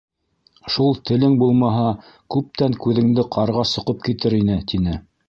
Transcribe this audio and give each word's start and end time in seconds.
Шул 0.75 0.95
телең 1.09 1.35
булмаһа, 1.43 1.85
күптән 2.37 2.79
күҙеңде 2.87 3.27
ҡарға 3.37 3.67
соҡоп 3.73 4.03
китер 4.09 4.37
ине,— 4.43 4.57
тине. 4.73 4.97